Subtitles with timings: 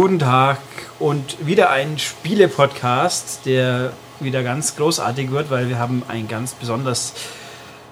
[0.00, 0.58] Guten Tag
[1.00, 7.14] und wieder ein Spiele-Podcast, der wieder ganz großartig wird, weil wir haben ein ganz besonders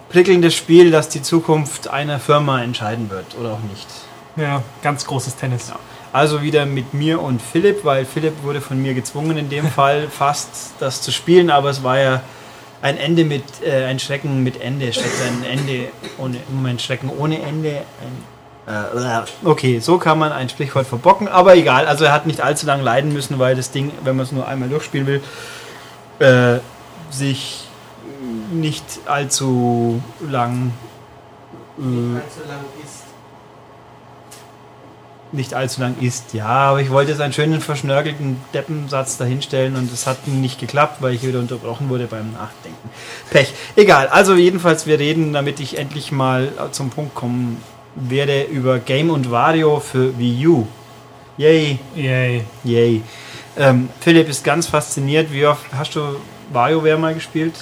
[0.08, 3.88] prickelndes Spiel, das die Zukunft einer Firma entscheiden wird oder auch nicht.
[4.36, 5.68] Ja, ganz großes Tennis.
[5.68, 5.80] Ja.
[6.12, 10.06] Also wieder mit mir und Philipp, weil Philipp wurde von mir gezwungen in dem Fall
[10.08, 12.22] fast das zu spielen, aber es war ja
[12.82, 15.88] ein Ende mit äh, ein Schrecken mit Ende statt ein Ende
[16.18, 17.78] ohne Moment Schrecken ohne Ende.
[18.00, 18.35] Ein,
[19.44, 21.86] okay, so kann man ein Sprichwort verbocken, aber egal.
[21.86, 24.46] Also er hat nicht allzu lange leiden müssen, weil das Ding, wenn man es nur
[24.46, 25.22] einmal durchspielen will,
[26.18, 26.58] äh,
[27.10, 27.68] sich
[28.52, 30.72] nicht allzu lang,
[31.78, 33.06] äh, nicht allzu lang ist
[35.32, 36.34] nicht allzu lang ist.
[36.34, 41.02] Ja, aber ich wollte jetzt einen schönen verschnörkelten Deppensatz dahinstellen und es hat nicht geklappt,
[41.02, 42.90] weil ich wieder unterbrochen wurde beim Nachdenken.
[43.30, 43.52] Pech.
[43.76, 44.08] Egal.
[44.08, 47.62] Also jedenfalls, wir reden, damit ich endlich mal zum Punkt kommen
[47.96, 50.66] werde, über Game und Wario für Wii U.
[51.36, 51.78] Yay.
[51.94, 52.44] Yay.
[52.64, 53.02] Yay.
[53.58, 55.32] Ähm, Philipp ist ganz fasziniert.
[55.32, 56.16] Wie oft hast du
[56.52, 57.54] WarioWare mal gespielt?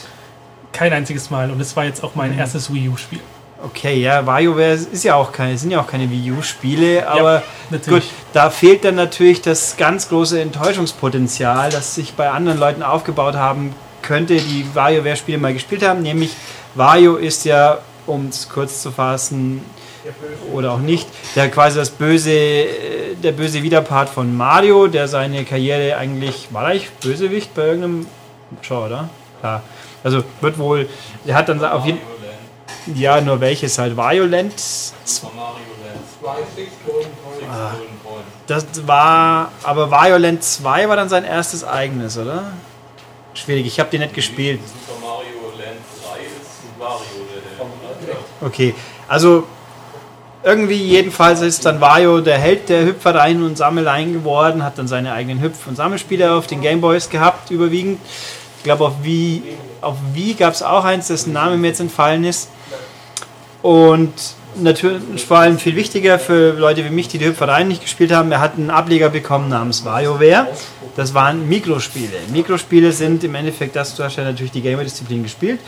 [0.73, 2.39] Kein einziges Mal und es war jetzt auch mein mhm.
[2.39, 3.21] erstes Wii U-Spiel.
[3.65, 7.79] Okay, ja, WarioWare ist ja auch keine, sind ja auch keine Wii U-Spiele, aber ja,
[7.89, 8.03] gut,
[8.35, 13.75] da fehlt dann natürlich das ganz große Enttäuschungspotenzial, das sich bei anderen Leuten aufgebaut haben
[14.03, 16.03] könnte, die WarioWare-Spiele mal gespielt haben.
[16.03, 16.33] Nämlich
[16.75, 19.63] Wario ist ja, um es kurz zu fassen,
[20.53, 22.67] oder auch nicht, der quasi das böse,
[23.23, 28.07] der böse Widerpart von Mario, der seine Karriere eigentlich, war er eigentlich Bösewicht bei irgendeinem
[28.63, 29.09] Show, oder?
[29.43, 29.63] Ja.
[30.03, 30.89] Also wird wohl,
[31.25, 31.99] er hat dann auf jeden
[32.95, 33.97] ja, nur welches halt?
[33.97, 34.55] Violent?
[37.51, 37.73] Ah,
[38.47, 42.53] das war, aber Violent 2 war dann sein erstes eigenes, oder?
[43.33, 44.61] Schwierig, ich habe die nicht gespielt.
[48.41, 48.75] Okay,
[49.09, 49.45] also
[50.45, 55.13] irgendwie jedenfalls ist dann Wario der Held der Hüpfereien und Sammeleien geworden, hat dann seine
[55.13, 57.99] eigenen Hüpf- und Sammelspiele auf den Gameboys gehabt, überwiegend.
[58.59, 59.43] Ich glaube, auf Wii,
[59.81, 62.51] auf Wii gab es auch eins, dessen Name mir jetzt entfallen ist.
[63.63, 64.13] Und
[64.57, 68.31] natürlich vor allem viel wichtiger für Leute wie mich, die die Hüpfereien nicht gespielt haben,
[68.31, 70.49] er hat einen Ableger bekommen namens WarioWare.
[70.97, 72.19] Das waren Mikrospiele.
[72.33, 75.61] Mikrospiele sind im Endeffekt, das du hast ja natürlich die Gamer-Disziplin gespielt.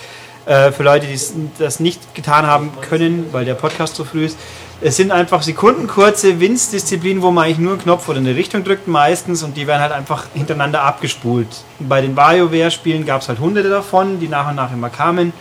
[0.46, 1.18] Äh, für Leute, die
[1.58, 4.38] das nicht getan haben können, weil der Podcast so früh ist,
[4.80, 8.88] es sind einfach sekundenkurze Winzdisziplinen, wo man eigentlich nur einen Knopf oder eine Richtung drückt
[8.88, 11.48] meistens und die werden halt einfach hintereinander abgespult.
[11.78, 15.32] Bei den WarioWare-Spielen gab es halt hunderte davon, die nach und nach immer kamen.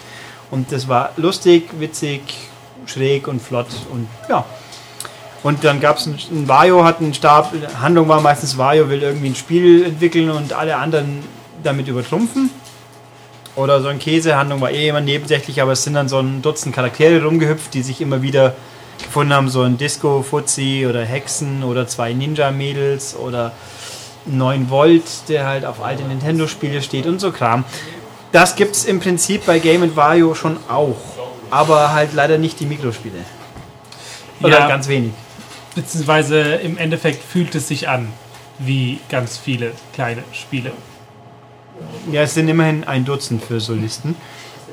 [0.52, 2.22] Und das war lustig, witzig,
[2.86, 4.46] schräg und flott und ja.
[5.44, 9.28] Und dann gab es ein Vario, hat einen Stab, Handlung war meistens Vario will irgendwie
[9.28, 11.24] ein Spiel entwickeln und alle anderen
[11.62, 12.50] damit übertrumpfen.
[13.56, 16.42] Oder so ein Käse, Handlung war eh immer nebensächlich, aber es sind dann so ein
[16.42, 18.56] Dutzend Charaktere rumgehüpft, die sich immer wieder
[19.04, 23.52] gefunden haben, so ein Disco, Fuzzi oder Hexen oder zwei Ninja-Mädels oder
[24.26, 27.64] 9 Volt, der halt auf alte Nintendo-Spiele steht und so Kram.
[28.32, 30.98] Das gibt es im Prinzip bei Game Wario schon auch,
[31.52, 33.20] aber halt leider nicht die Mikrospiele.
[34.42, 35.12] Oder ja, ganz wenig.
[35.76, 38.12] Beziehungsweise im Endeffekt fühlt es sich an
[38.60, 40.72] wie ganz viele kleine Spiele.
[42.12, 44.16] Ja, es sind immerhin ein Dutzend für Solisten.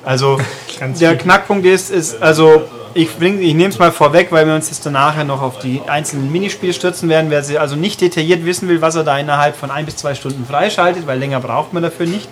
[0.04, 0.40] Also
[0.80, 1.16] der.
[1.16, 2.62] Knackpunkt ist, ist also
[2.94, 6.30] ich, ich nehme es mal vorweg, weil wir uns jetzt danach noch auf die einzelnen
[6.30, 7.30] Minispiele stürzen werden.
[7.30, 10.14] Wer sie also nicht detailliert wissen will, was er da innerhalb von ein bis zwei
[10.14, 12.28] Stunden freischaltet, weil länger braucht man dafür nicht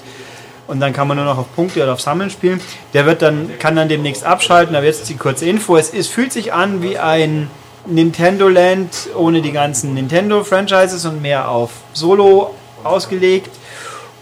[0.70, 2.60] und dann kann man nur noch auf Punkte oder auf Sammeln spielen.
[2.94, 5.76] Der wird dann, kann dann demnächst abschalten, aber jetzt die kurze Info.
[5.76, 7.50] Es, es fühlt sich an wie ein
[7.86, 12.54] Nintendo Land ohne die ganzen Nintendo-Franchises und mehr auf Solo
[12.84, 13.50] ausgelegt.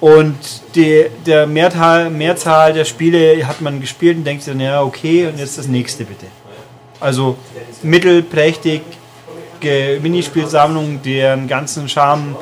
[0.01, 0.37] Und
[0.75, 5.39] die, der Mehrzahl, Mehrzahl der Spiele hat man gespielt und denkt dann, ja, okay, und
[5.39, 6.27] jetzt das nächste bitte.
[7.01, 7.37] Also
[7.83, 8.83] mittelprächtig
[10.01, 12.37] Minispielsammlung, deren ganzen Charme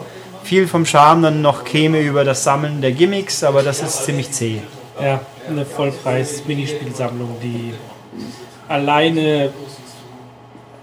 [0.45, 4.31] viel vom Charme dann noch käme über das Sammeln der Gimmicks, aber das ist ziemlich
[4.31, 4.61] zäh.
[5.03, 7.75] Ja, eine Vollpreis-Minispielsammlung, die
[8.69, 9.51] alleine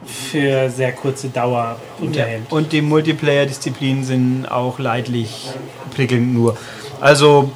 [0.06, 2.44] für sehr kurze Dauer unterhält.
[2.50, 5.50] Ja, und die Multiplayer-Disziplinen sind auch leidlich
[5.94, 6.58] prickelnd nur.
[7.00, 7.52] Also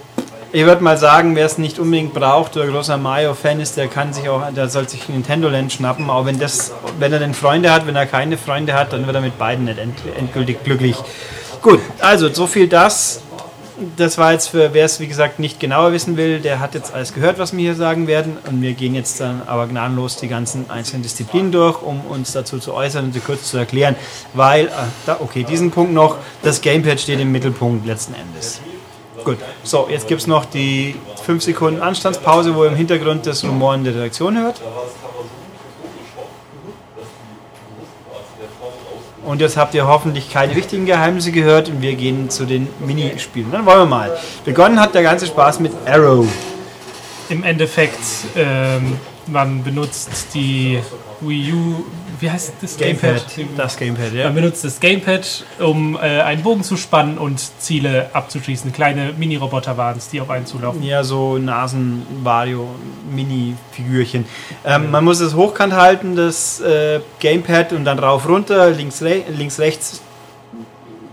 [0.53, 4.13] ich würde mal sagen, wer es nicht unbedingt braucht oder großer Mario-Fan ist, der kann
[4.13, 6.09] sich auch, der soll sich Nintendo Land schnappen.
[6.09, 9.15] Auch wenn das, wenn er denn Freunde hat, wenn er keine Freunde hat, dann wird
[9.15, 9.77] er mit beiden nicht
[10.17, 10.95] endgültig glücklich.
[11.61, 13.21] Gut, also so viel das.
[13.95, 16.95] Das war jetzt für wer es wie gesagt nicht genauer wissen will, der hat jetzt
[16.95, 18.37] alles gehört, was wir hier sagen werden.
[18.49, 22.57] Und wir gehen jetzt dann aber gnadenlos die ganzen einzelnen Disziplinen durch, um uns dazu
[22.57, 23.95] zu äußern und sie kurz zu erklären.
[24.33, 28.61] Weil, äh, okay, diesen Punkt noch, das Gamepad steht im Mittelpunkt letzten Endes.
[29.23, 33.43] Gut, so, jetzt gibt es noch die 5 Sekunden Anstandspause, wo ihr im Hintergrund das
[33.43, 34.61] Rumoren der Redaktion hört.
[39.27, 43.51] Und jetzt habt ihr hoffentlich keine wichtigen Geheimnisse gehört und wir gehen zu den Minispielen.
[43.51, 44.17] Dann wollen wir mal.
[44.45, 46.25] Begonnen hat der ganze Spaß mit Arrow.
[47.27, 47.99] Im Endeffekt,
[48.37, 48.97] ähm,
[49.29, 50.79] man benutzt die
[51.21, 51.83] Wii U
[52.19, 53.25] wie heißt das Gamepad?
[53.55, 54.25] Das Gamepad, ja.
[54.25, 58.73] Man benutzt das Gamepad, um äh, einen Bogen zu spannen und Ziele abzuschießen.
[58.73, 60.83] Kleine Mini-Roboter waren es, die auf einen zulaufen.
[60.83, 64.25] Ja, so Nasen-Vario-Mini-Figürchen.
[64.65, 69.21] Ähm, man muss es hochkant halten, das äh, Gamepad, und dann rauf runter, links, re
[69.29, 70.01] links rechts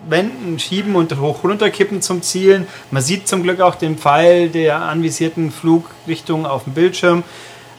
[0.08, 2.66] wenden, schieben und hoch runter kippen zum Zielen.
[2.90, 7.24] Man sieht zum Glück auch den Pfeil der anvisierten Flugrichtung auf dem Bildschirm.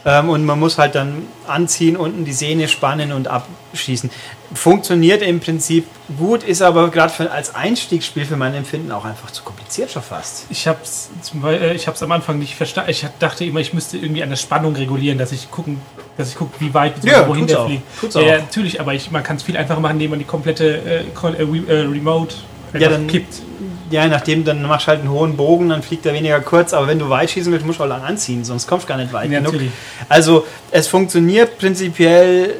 [0.06, 4.08] Ähm, und man muss halt dann anziehen, unten die Sehne spannen und abschießen.
[4.54, 5.84] Funktioniert im Prinzip
[6.16, 10.46] gut, ist aber gerade als Einstiegsspiel für mein Empfinden auch einfach zu kompliziert schon fast.
[10.48, 11.10] Ich habe es
[11.44, 12.90] äh, ich am Anfang nicht verstanden.
[12.90, 15.80] Ich dachte immer, ich müsste irgendwie an der Spannung regulieren, dass ich gucken,
[16.16, 18.14] dass ich gucke, wie weit ja, wohin der fliegt.
[18.14, 21.00] Ja, natürlich, aber ich, man kann es viel einfacher machen, indem man die komplette äh,
[21.00, 22.36] äh, Remote
[22.78, 23.42] ja, dann kippt
[23.90, 26.86] ja, nachdem dann machst du halt einen hohen Bogen, dann fliegt er weniger kurz, aber
[26.88, 29.12] wenn du weit schießen willst, musst du auch lang anziehen, sonst kommst du gar nicht
[29.12, 29.52] weit ja, genug.
[29.52, 29.72] Natürlich.
[30.08, 32.54] Also es funktioniert prinzipiell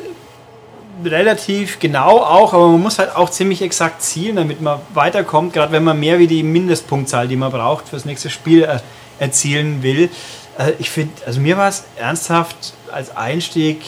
[1.05, 5.73] relativ genau auch, aber man muss halt auch ziemlich exakt zielen, damit man weiterkommt, gerade
[5.73, 8.79] wenn man mehr wie die Mindestpunktzahl, die man braucht fürs nächste Spiel äh,
[9.19, 10.09] erzielen will.
[10.59, 13.83] Äh, ich finde, also mir war es ernsthaft als Einstieg,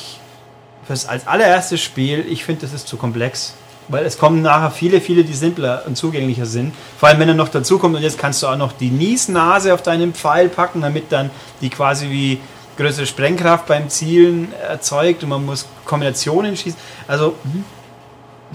[0.87, 3.55] fürs, als allererstes Spiel, ich finde, das ist zu komplex.
[3.89, 6.75] Weil es kommen nachher viele, viele, die simpler und zugänglicher sind.
[6.99, 9.73] Vor allem, wenn er noch dazu kommt und jetzt kannst du auch noch die Niesnase
[9.73, 11.31] auf deinen Pfeil packen, damit dann
[11.63, 12.39] die quasi wie
[12.77, 16.79] größere Sprengkraft beim Zielen erzeugt und man muss Kombinationen schießen.
[17.09, 17.35] Also,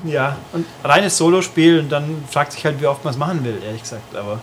[0.05, 3.59] ja, und reines Solospiel und dann fragt sich halt, wie oft man es machen will,
[3.65, 4.15] ehrlich gesagt.
[4.15, 4.39] Aber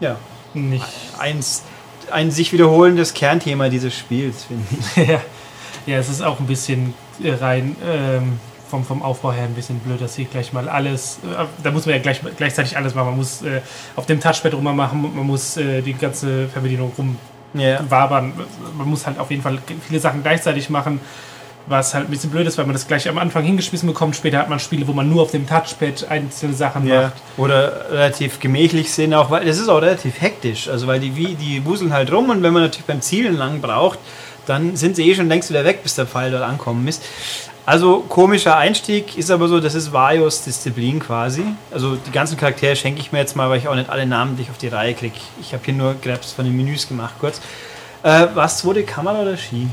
[0.00, 0.16] ja,
[0.54, 0.84] nicht.
[1.18, 1.62] Eins,
[2.10, 5.08] ein sich wiederholendes Kernthema dieses Spiels, finde ich.
[5.08, 5.20] ja.
[5.86, 7.76] ja, es ist auch ein bisschen rein.
[7.84, 8.40] Ähm
[8.72, 11.84] vom, vom Aufbau her ein bisschen blöd, dass sie gleich mal alles, äh, da muss
[11.84, 13.08] man ja gleich, gleichzeitig alles machen.
[13.08, 13.60] Man muss äh,
[13.96, 18.32] auf dem Touchpad rum machen, man muss äh, die ganze Fernbedienung rumwabern.
[18.34, 18.46] Yeah.
[18.78, 21.02] Man muss halt auf jeden Fall viele Sachen gleichzeitig machen,
[21.66, 24.16] was halt ein bisschen blöd ist, weil man das gleich am Anfang hingeschmissen bekommt.
[24.16, 27.02] Später hat man Spiele, wo man nur auf dem Touchpad einzelne Sachen yeah.
[27.02, 27.14] macht.
[27.36, 30.70] Oder relativ gemächlich sind auch, weil es ist auch relativ hektisch.
[30.70, 33.98] Also weil die, die wuseln halt rum und wenn man natürlich beim Zielen lang braucht,
[34.46, 37.02] dann sind sie eh schon längst wieder weg, bis der Pfeil dort ankommen ist.
[37.64, 41.44] Also komischer Einstieg ist aber so, das ist Varios Disziplin quasi.
[41.70, 44.50] Also die ganzen Charaktere schenke ich mir jetzt mal, weil ich auch nicht alle namentlich
[44.50, 45.14] auf die Reihe kriege.
[45.40, 47.40] Ich habe hier nur Grabs von den Menüs gemacht kurz.
[48.02, 49.68] Äh, was wurde Kamera oder Ski?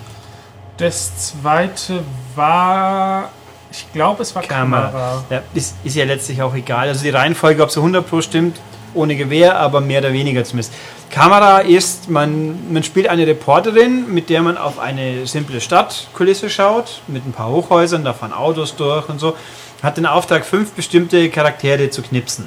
[0.78, 2.04] Das zweite
[2.36, 3.30] war,
[3.72, 4.88] ich glaube es war Kamera.
[4.90, 5.24] Kamera.
[5.32, 6.90] Ja, ist, ist ja letztlich auch egal.
[6.90, 8.60] Also die Reihenfolge, ob es 100 Pro stimmt,
[8.94, 10.74] ohne Gewehr, aber mehr oder weniger zumindest.
[11.10, 17.02] Kamera ist, man, man spielt eine Reporterin, mit der man auf eine simple Stadtkulisse schaut,
[17.08, 19.36] mit ein paar Hochhäusern, da fahren Autos durch und so.
[19.82, 22.46] Hat den Auftrag, fünf bestimmte Charaktere zu knipsen.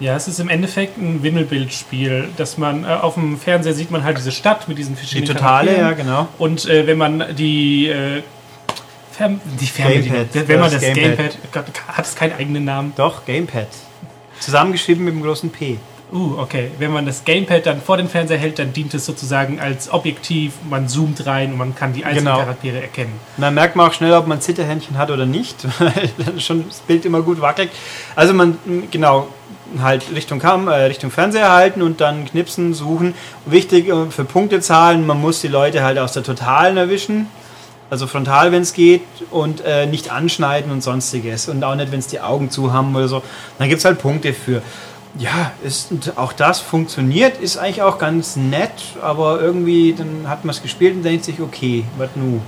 [0.00, 4.02] Ja, es ist im Endeffekt ein Wimmelbildspiel, dass man äh, auf dem Fernseher sieht man
[4.02, 6.28] halt diese Stadt mit diesen verschiedenen Die totale, ja, genau.
[6.38, 8.22] Und äh, wenn man die äh,
[9.12, 12.94] Fern die Fernbedienung, wenn man das, das Gamepad, Gamepad hat es keinen eigenen Namen?
[12.96, 13.68] Doch, Gamepad.
[14.40, 15.78] Zusammengeschrieben mit dem großen P.
[16.12, 16.70] Uh, okay.
[16.78, 20.52] Wenn man das Gamepad dann vor den Fernseher hält, dann dient es sozusagen als Objektiv.
[20.68, 22.38] Man zoomt rein und man kann die einzelnen genau.
[22.40, 23.18] Charaktere erkennen.
[23.38, 26.80] Dann merkt man auch schnell, ob man Zitterhändchen hat oder nicht, weil dann schon das
[26.80, 27.70] Bild immer gut wackelt.
[28.14, 28.58] Also man,
[28.90, 29.28] genau,
[29.80, 33.14] halt Richtung, Kam äh, Richtung Fernseher halten und dann knipsen, suchen.
[33.46, 37.28] Wichtig äh, für Punktezahlen, man muss die Leute halt aus der Totalen erwischen.
[37.88, 41.48] Also frontal, wenn es geht, und äh, nicht anschneiden und sonstiges.
[41.48, 43.22] Und auch nicht, wenn es die Augen zu haben oder so.
[43.58, 44.62] Dann gibt es halt Punkte für.
[45.18, 50.54] Ja, ist, auch das funktioniert, ist eigentlich auch ganz nett, aber irgendwie, dann hat man
[50.54, 52.40] es gespielt und denkt sich, okay, was nu?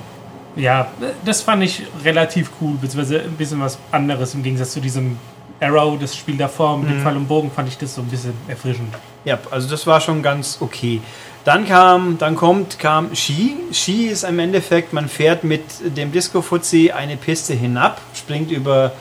[0.56, 0.88] Ja,
[1.24, 5.18] das fand ich relativ cool, beziehungsweise ein bisschen was anderes im Gegensatz zu diesem
[5.60, 6.92] Arrow, das Spiel davor mit mhm.
[6.92, 8.94] dem Pfeil und Bogen, fand ich das so ein bisschen erfrischend.
[9.24, 11.00] Ja, also das war schon ganz okay.
[11.44, 13.56] Dann kam, dann kommt, kam Ski.
[13.72, 15.62] Ski ist im Endeffekt, man fährt mit
[15.96, 18.92] dem Disco Fuzzi eine Piste hinab, springt über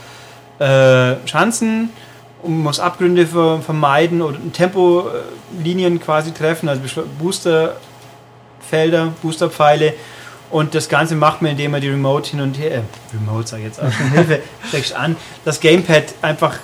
[0.59, 1.89] äh, Schanzen,
[2.43, 6.81] und muss Abgründe vermeiden oder Tempolinien quasi treffen, also
[7.19, 9.93] Boosterfelder, Boosterpfeile.
[10.51, 12.81] Und das Ganze macht man, indem man die Remote hin und her, äh,
[13.15, 16.57] Remote sag ich jetzt auch schon, Hilfe, steckst an, das Gamepad einfach,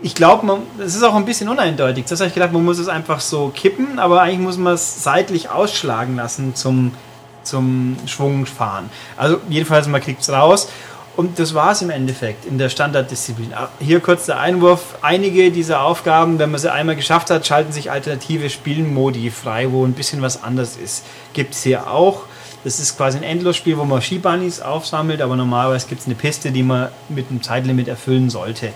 [0.00, 2.06] ich glaube, es ist auch ein bisschen uneindeutig.
[2.08, 5.02] Das habe ich gedacht, man muss es einfach so kippen, aber eigentlich muss man es
[5.02, 6.94] seitlich ausschlagen lassen zum,
[7.42, 8.88] zum Schwung fahren.
[9.16, 10.68] Also jedenfalls, man kriegt es raus
[11.16, 13.52] und das war es im Endeffekt in der Standarddisziplin.
[13.80, 14.96] Hier kurz der Einwurf.
[15.02, 19.84] Einige dieser Aufgaben, wenn man sie einmal geschafft hat, schalten sich alternative Spielmodi frei, wo
[19.84, 21.04] ein bisschen was anders ist.
[21.34, 22.22] Gibt es hier auch.
[22.64, 26.50] Das ist quasi ein Endlosspiel, wo man Skibunnies aufsammelt, aber normalerweise gibt es eine Piste,
[26.50, 28.72] die man mit einem Zeitlimit erfüllen sollte.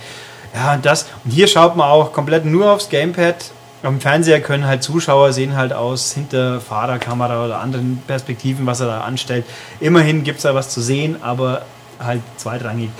[0.54, 1.06] Ja, das.
[1.24, 3.52] Und hier schaut man auch komplett nur aufs Gamepad.
[3.82, 8.86] Dem Fernseher können halt Zuschauer sehen halt aus hinter Fahrerkamera oder anderen Perspektiven, was er
[8.86, 9.44] da anstellt.
[9.80, 11.62] Immerhin gibt es da was zu sehen, aber
[11.98, 12.90] halt zweitrangig.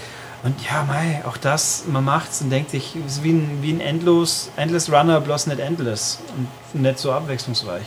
[0.43, 3.73] Und ja, mei, auch das, man macht's und denkt sich, es ist wie ein, wie
[3.73, 6.21] ein Endlos, Endless Runner, bloß nicht Endless
[6.73, 7.87] und nicht so abwechslungsreich.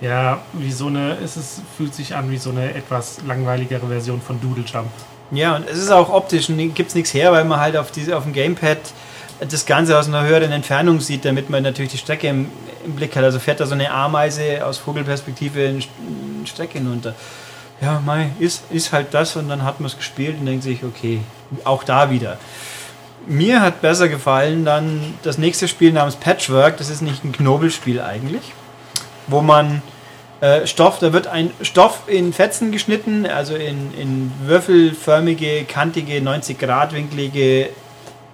[0.00, 4.20] Ja, wie so eine, es ist, fühlt sich an wie so eine etwas langweiligere Version
[4.20, 4.88] von Doodle Jump.
[5.30, 8.16] Ja, und es ist auch optisch, gibt es nichts her, weil man halt auf, diese,
[8.16, 8.78] auf dem Gamepad
[9.48, 12.50] das Ganze aus einer höheren Entfernung sieht, damit man natürlich die Strecke im,
[12.84, 13.24] im Blick hat.
[13.24, 17.14] Also fährt da so eine Ameise aus Vogelperspektive eine Strecke hinunter.
[17.80, 20.84] Ja, mei, ist, ist halt das und dann hat man es gespielt und denkt sich,
[20.84, 21.20] okay,
[21.64, 22.38] auch da wieder.
[23.26, 26.76] Mir hat besser gefallen dann das nächste Spiel namens Patchwork.
[26.76, 28.52] Das ist nicht ein Knobelspiel eigentlich,
[29.28, 29.82] wo man
[30.40, 37.68] äh, Stoff, da wird ein Stoff in Fetzen geschnitten, also in, in würfelförmige, kantige, 90-Grad-winklige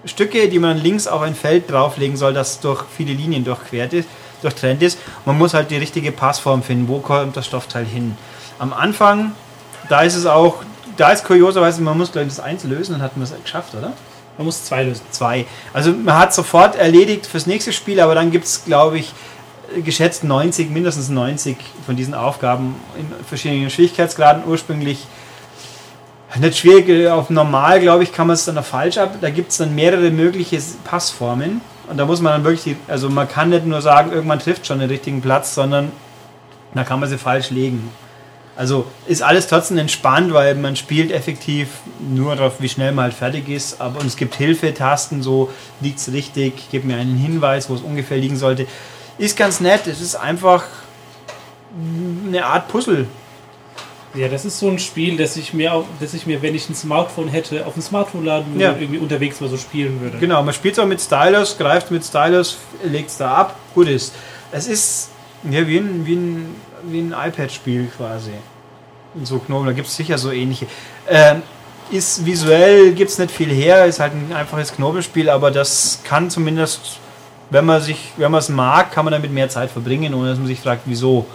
[0.04, 4.08] Stücke, die man links auf ein Feld drauflegen soll, das durch viele Linien durchquert ist,
[4.42, 4.98] durchtrennt ist.
[5.24, 6.88] Man muss halt die richtige Passform finden.
[6.88, 8.16] Wo kommt das Stoffteil hin?
[8.58, 9.32] Am Anfang,
[9.88, 10.62] da ist es auch,
[10.96, 13.92] da ist kurioserweise, man muss gleich das eins lösen, dann hat man es geschafft, oder?
[14.38, 15.02] Man muss zwei lösen.
[15.10, 15.46] Zwei.
[15.72, 19.12] Also man hat sofort erledigt fürs nächste Spiel, aber dann gibt es, glaube ich,
[19.84, 24.44] geschätzt 90, mindestens 90 von diesen Aufgaben in verschiedenen Schwierigkeitsgraden.
[24.46, 25.06] Ursprünglich
[26.38, 29.16] nicht schwierig, auf normal, glaube ich, kann man es dann noch falsch ab.
[29.20, 31.60] Da gibt es dann mehrere mögliche Passformen.
[31.88, 34.80] Und da muss man dann wirklich, also man kann nicht nur sagen, irgendwann trifft schon
[34.80, 35.92] den richtigen Platz, sondern
[36.74, 37.90] da kann man sie falsch legen.
[38.56, 41.68] Also ist alles trotzdem entspannt, weil man spielt effektiv
[42.00, 43.80] nur darauf, wie schnell man halt fertig ist.
[43.80, 47.82] Aber und es gibt Hilfetasten, so liegt es richtig, gib mir einen Hinweis, wo es
[47.82, 48.66] ungefähr liegen sollte.
[49.18, 49.86] Ist ganz nett.
[49.86, 50.64] Es ist einfach
[52.26, 53.06] eine Art Puzzle.
[54.14, 56.74] Ja, das ist so ein Spiel, das ich mir, das ich mir, wenn ich ein
[56.74, 58.76] Smartphone hätte, auf dem Smartphone laden würde, ja.
[58.78, 60.16] irgendwie unterwegs mal so spielen würde.
[60.16, 64.14] Genau, man spielt auch mit Stylus, greift mit Stylus, legt es da ab, gut ist.
[64.52, 65.10] Es ist
[65.50, 68.32] ja, wie ein, wie ein, wie ein iPad-Spiel quasi.
[69.22, 70.66] So Knoblauch, da gibt es sicher so ähnliche.
[71.08, 71.42] Ähm,
[71.90, 76.30] ist visuell, gibt es nicht viel her, ist halt ein einfaches Knobelspiel, aber das kann
[76.30, 76.98] zumindest
[77.50, 80.38] wenn man sich, wenn man es mag, kann man damit mehr Zeit verbringen, ohne dass
[80.38, 81.26] man sich fragt, wieso.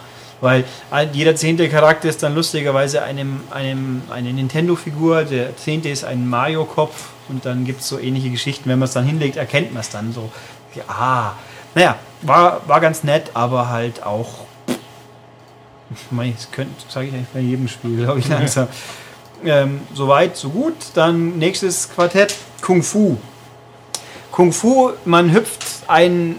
[0.41, 0.65] Weil
[1.13, 7.09] jeder zehnte Charakter ist dann lustigerweise einem, einem, eine Nintendo-Figur, der zehnte ist ein Mario-Kopf
[7.29, 8.67] und dann gibt es so ähnliche Geschichten.
[8.67, 10.31] Wenn man es dann hinlegt, erkennt man es dann so.
[10.73, 11.31] Ja, ah,
[11.75, 14.45] naja, war, war ganz nett, aber halt auch.
[16.35, 18.67] Das könnte, sage ich eigentlich bei jedem Spiel, glaube ich, langsam.
[19.45, 20.75] ähm, Soweit, so gut.
[20.93, 23.17] Dann nächstes Quartett, Kung Fu.
[24.31, 26.37] Kung Fu, man hüpft ein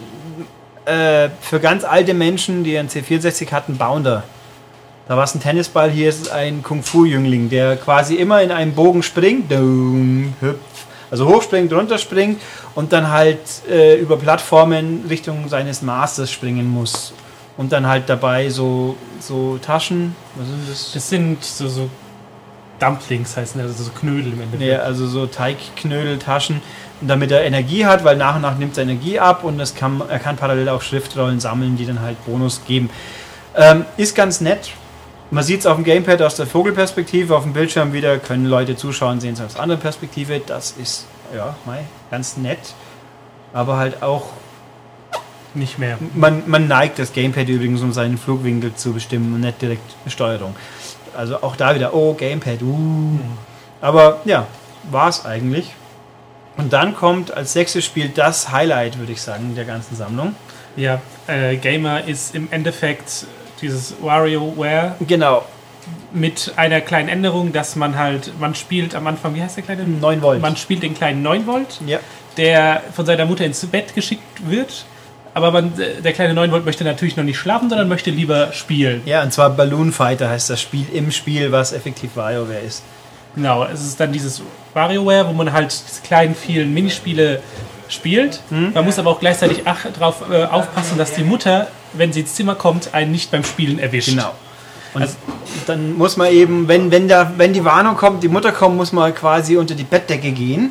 [0.85, 4.25] äh, für ganz alte Menschen, die einen C64 hatten, Bounder.
[5.07, 8.73] Da war es ein Tennisball, hier ist ein Kung Fu-Jüngling, der quasi immer in einem
[8.73, 10.61] Bogen springt, hüpft,
[11.11, 12.41] also hochspringt, runterspringt
[12.75, 17.13] und dann halt äh, über Plattformen Richtung seines Masters springen muss.
[17.57, 20.93] Und dann halt dabei so, so Taschen, was sind das?
[20.93, 21.91] Das sind so, so
[22.79, 24.63] Dumplings heißen, also so Knödel im Endeffekt.
[24.63, 26.63] Ja, also so Teigknödeltaschen
[27.09, 30.03] damit er Energie hat, weil nach und nach nimmt er Energie ab und es kann,
[30.09, 32.91] er kann parallel auch Schriftrollen sammeln, die dann halt Bonus geben.
[33.57, 34.73] Ähm, ist ganz nett.
[35.31, 38.77] Man sieht es auf dem Gamepad aus der Vogelperspektive, auf dem Bildschirm wieder können Leute
[38.77, 40.41] zuschauen, sehen es aus anderer Perspektive.
[40.41, 42.75] Das ist, ja, mei, ganz nett.
[43.53, 44.27] Aber halt auch
[45.55, 45.99] nicht mehr.
[46.15, 50.55] Man, man neigt das Gamepad übrigens, um seinen Flugwinkel zu bestimmen und nicht direkt Steuerung.
[51.17, 52.67] Also auch da wieder, oh, Gamepad, uh.
[52.67, 53.21] Mhm.
[53.81, 54.47] Aber ja,
[54.91, 55.73] war es eigentlich.
[56.57, 60.35] Und dann kommt als sechstes Spiel das Highlight, würde ich sagen, der ganzen Sammlung.
[60.77, 63.27] Ja, äh, Gamer ist im Endeffekt
[63.61, 64.97] dieses WarioWare.
[65.07, 65.45] Genau.
[66.13, 69.85] Mit einer kleinen Änderung, dass man halt, man spielt am Anfang, wie heißt der kleine?
[69.85, 70.41] 9 Volt.
[70.41, 71.99] Man spielt den kleinen 9 Volt, ja.
[72.37, 74.85] der von seiner Mutter ins Bett geschickt wird.
[75.35, 79.01] Aber man, der kleine 9 Volt möchte natürlich noch nicht schlafen, sondern möchte lieber spielen.
[79.07, 82.83] Ja, und zwar Balloon Fighter heißt das Spiel im Spiel, was effektiv WarioWare ist.
[83.35, 84.43] Genau, es ist dann dieses
[84.75, 87.41] WarioWare, wo man halt diese kleinen, vielen Minispiele
[87.89, 88.41] spielt.
[88.51, 88.73] Mhm.
[88.75, 89.63] Man muss aber auch gleichzeitig
[89.99, 93.79] darauf äh, aufpassen, dass die Mutter, wenn sie ins Zimmer kommt, einen nicht beim Spielen
[93.79, 94.11] erwischt.
[94.11, 94.33] Genau.
[94.95, 95.17] Und also,
[95.67, 98.93] dann muss man eben, wenn, wenn, da, wenn die Warnung kommt, die Mutter kommt, muss
[98.93, 100.71] man quasi unter die Bettdecke gehen.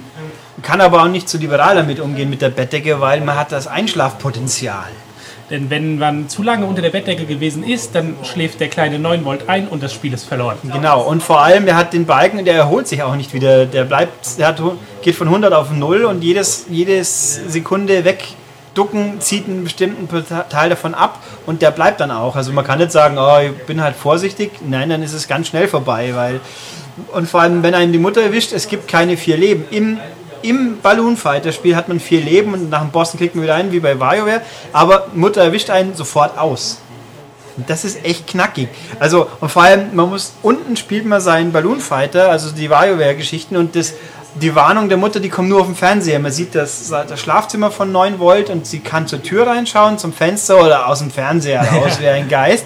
[0.61, 3.67] Kann aber auch nicht zu liberal damit umgehen mit der Bettdecke, weil man hat das
[3.67, 4.89] Einschlafpotenzial.
[5.49, 9.25] Denn wenn man zu lange unter der Bettdecke gewesen ist, dann schläft der kleine 9
[9.25, 10.57] Volt ein und das Spiel ist verloren.
[10.63, 13.65] Genau, und vor allem, er hat den Balken, der erholt sich auch nicht wieder.
[13.65, 14.61] Der bleibt, der hat,
[15.01, 18.23] geht von 100 auf 0 und jedes, jedes Sekunde weg
[18.73, 20.07] ducken, zieht einen bestimmten
[20.49, 22.37] Teil davon ab und der bleibt dann auch.
[22.37, 24.51] Also man kann nicht sagen, oh, ich bin halt vorsichtig.
[24.65, 26.39] Nein, dann ist es ganz schnell vorbei, weil
[27.13, 29.65] und vor allem, wenn einem die Mutter erwischt, es gibt keine vier Leben.
[29.71, 29.99] Im,
[30.43, 33.55] im Balloon Fighter Spiel hat man vier Leben und nach dem Bossen kriegt man wieder
[33.55, 34.41] ein, wie bei WarioWare,
[34.73, 36.79] aber Mutter erwischt einen sofort aus.
[37.67, 38.69] Das ist echt knackig.
[38.99, 43.57] Also, und vor allem, man muss, unten spielt man seinen Balloon Fighter, also die WarioWare-Geschichten
[43.57, 43.93] und das,
[44.35, 46.19] die Warnung der Mutter, die kommt nur auf dem Fernseher.
[46.19, 50.13] Man sieht das, das Schlafzimmer von 9 Volt und sie kann zur Tür reinschauen, zum
[50.13, 52.65] Fenster oder aus dem Fernseher raus, wie ein Geist.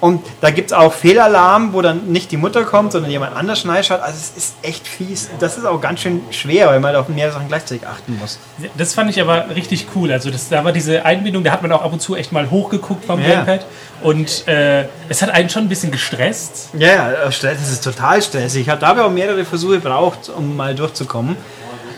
[0.00, 3.60] Und da gibt es auch Fehlalarm, wo dann nicht die Mutter kommt, sondern jemand anders
[3.60, 4.00] schneidschaut.
[4.00, 5.28] Also es ist echt fies.
[5.40, 8.38] Das ist auch ganz schön schwer, weil man auf mehrere Sachen gleichzeitig achten muss.
[8.76, 10.12] Das fand ich aber richtig cool.
[10.12, 12.50] Also das, da war diese Einbindung, da hat man auch ab und zu echt mal
[12.50, 13.28] hochgeguckt vom ja.
[13.28, 13.66] Gamepad.
[14.02, 16.70] Und äh, es hat einen schon ein bisschen gestresst.
[16.78, 18.62] Ja, ja, das ist total stressig.
[18.62, 21.36] Ich habe dabei auch mehrere Versuche gebraucht, um mal durchzukommen.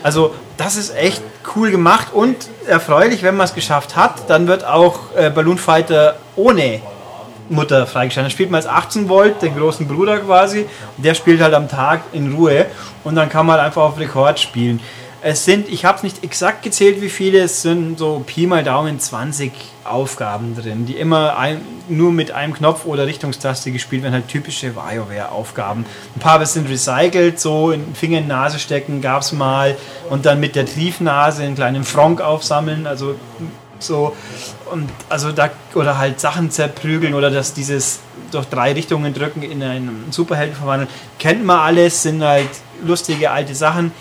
[0.02, 1.22] Also das ist echt
[1.54, 4.28] cool gemacht und erfreulich, wenn man es geschafft hat.
[4.28, 6.80] Dann wird auch äh, Balloon Fighter ohne
[7.52, 8.30] Mutter freigeschaltet.
[8.30, 10.66] Dann spielt man als 18 Volt, den großen Bruder quasi,
[10.96, 12.66] und der spielt halt am Tag in Ruhe
[13.04, 14.80] und dann kann man halt einfach auf Rekord spielen.
[15.24, 18.64] Es sind, ich habe es nicht exakt gezählt, wie viele, es sind so Pi mal
[18.64, 19.52] Daumen 20
[19.84, 24.74] Aufgaben drin, die immer ein, nur mit einem Knopf oder Richtungstaste gespielt werden, halt typische
[24.74, 25.86] WarioWare-Aufgaben.
[26.16, 29.76] Ein paar sind recycelt, so in Finger in Nase stecken gab es mal
[30.10, 33.14] und dann mit der Triefnase einen kleinen Fronk aufsammeln, also
[33.82, 34.16] so.
[34.70, 39.62] Und also da oder halt Sachen zerprügeln oder dass dieses durch drei Richtungen drücken in
[39.62, 40.88] einen Superhelden verwandeln.
[41.18, 42.48] Kennt man alles sind halt
[42.82, 43.92] lustige alte Sachen.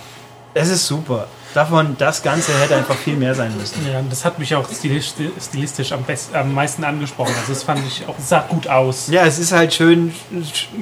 [0.54, 1.28] Es ist super.
[1.54, 3.86] Davon das Ganze hätte einfach viel mehr sein müssen.
[3.86, 7.34] Ja das hat mich auch stilistisch am, best, am meisten angesprochen.
[7.38, 9.08] Also das fand ich auch sah gut aus.
[9.08, 10.14] Ja es ist halt schön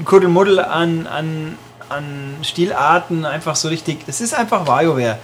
[0.05, 1.57] Kuddelmuddel an an
[1.89, 5.17] an Stilarten einfach so richtig es ist einfach WarioWare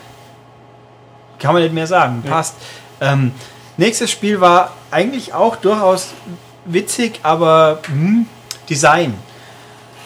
[1.39, 2.55] kann man nicht mehr sagen passt.
[2.99, 3.13] Ja.
[3.13, 3.31] ähm,
[3.77, 6.13] Nächstes Spiel war eigentlich auch durchaus
[6.65, 8.25] witzig, aber hm,
[8.69, 9.13] Design.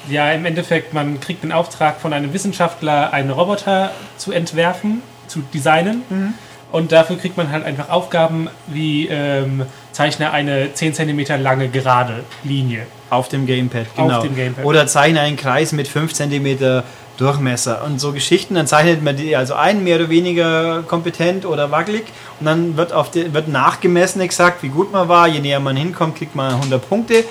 [0.10, 5.41] Ja, im Endeffekt, man kriegt den Auftrag von einem Wissenschaftler, einen Roboter zu entwerfen, zu
[5.53, 6.03] designen.
[6.10, 6.34] Mhm.
[6.71, 12.23] Und dafür kriegt man halt einfach Aufgaben wie ähm, zeichne eine 10 cm lange gerade
[12.43, 12.86] Linie.
[13.10, 14.17] Auf dem Gamepad, genau.
[14.17, 14.65] Auf dem Gamepad.
[14.65, 16.84] Oder zeichne einen Kreis mit 5 cm
[17.19, 18.55] Durchmesser und so Geschichten.
[18.55, 22.05] Dann zeichnet man die also ein, mehr oder weniger kompetent oder wackelig
[22.39, 25.27] und dann wird, auf die, wird nachgemessen exakt, wie gut man war.
[25.27, 27.25] Je näher man hinkommt, kriegt man 100 Punkte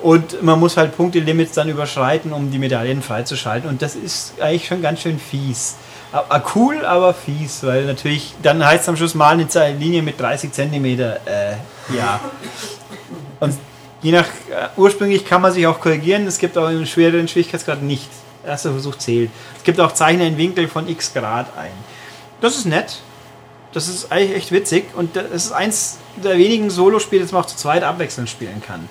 [0.00, 4.68] und man muss halt Punktelimits dann überschreiten, um die Medaillen freizuschalten und das ist eigentlich
[4.68, 5.76] schon ganz schön fies.
[6.54, 10.52] Cool, aber fies, weil natürlich, dann heißt es am Schluss mal eine Linie mit 30
[10.52, 10.84] cm.
[10.84, 11.16] Äh,
[11.94, 12.20] ja.
[13.40, 13.54] Und
[14.02, 17.82] je nach, äh, ursprünglich kann man sich auch korrigieren, es gibt auch einen schwereren Schwierigkeitsgrad
[17.82, 18.08] nicht
[18.46, 19.30] erster Versuch zählt.
[19.56, 21.72] Es gibt auch Zeichne einen Winkel von x Grad ein.
[22.40, 23.00] Das ist nett.
[23.72, 27.46] Das ist eigentlich echt witzig und das ist eins der wenigen Solo-Spiele, das man auch
[27.46, 28.88] zu zweit abwechselnd spielen kann.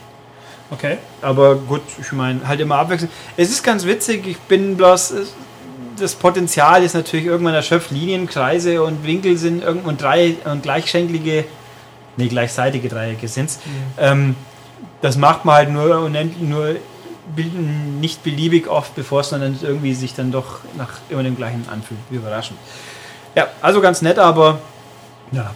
[0.71, 0.97] Okay.
[1.21, 3.11] Aber gut, ich meine, halt immer abwechselnd.
[3.37, 5.13] Es ist ganz witzig, ich bin bloß.
[5.97, 7.91] Das Potenzial ist natürlich irgendwann erschöpft.
[7.91, 11.45] Linien, Kreise und Winkel sind irgendwo und drei und gleichschenklige,
[12.17, 13.57] nee, gleichseitige Dreiecke sind es.
[13.57, 13.71] Mhm.
[13.97, 14.35] Ähm,
[15.01, 16.75] das macht man halt nur, unendlich, nur
[17.99, 21.99] nicht beliebig oft, bevor es dann irgendwie sich dann doch nach immer dem gleichen anfühlt.
[22.09, 22.59] Wie überraschend.
[23.35, 24.59] Ja, also ganz nett, aber
[25.31, 25.53] ja.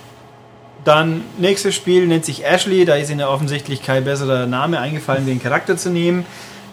[0.86, 5.42] Dann nächstes Spiel nennt sich Ashley, da ist ihnen offensichtlich kein besserer Name eingefallen, den
[5.42, 6.26] Charakter zu nehmen.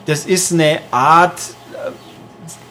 [0.06, 1.38] Das ist eine Art
[1.72, 1.90] äh,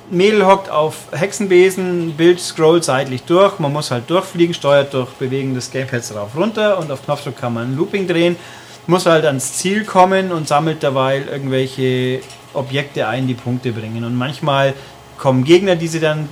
[0.09, 5.53] Mädel hockt auf Hexenbesen, Bild scrollt seitlich durch, man muss halt durchfliegen, steuert durch Bewegen
[5.53, 8.37] des Gamepads rauf runter und auf Knopfdruck kann man ein Looping drehen
[8.87, 12.21] muss halt ans Ziel kommen und sammelt dabei irgendwelche
[12.53, 14.03] Objekte ein, die Punkte bringen.
[14.03, 14.73] Und manchmal
[15.17, 16.29] kommen Gegner, die sie dann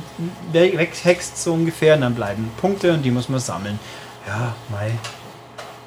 [0.51, 3.79] weghext so ungefähr, und dann bleiben Punkte und die muss man sammeln.
[4.27, 4.91] Ja, Mai.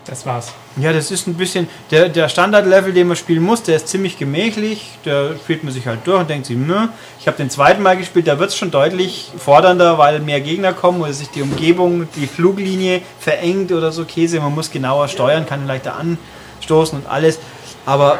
[0.06, 0.52] Das war's.
[0.76, 1.68] Ja, das ist ein bisschen.
[1.90, 4.98] Der, der Standard-Level, den man spielen muss, der ist ziemlich gemächlich.
[5.04, 6.86] Da spielt man sich halt durch und denkt sich, Mö.
[7.18, 10.72] ich habe den zweiten Mal gespielt, da wird es schon deutlich fordernder, weil mehr Gegner
[10.72, 14.38] kommen oder sich die Umgebung, die Fluglinie verengt oder so Käse.
[14.38, 16.18] Man muss genauer steuern, kann leichter an
[16.66, 17.38] stoßen und alles.
[17.86, 18.18] Aber,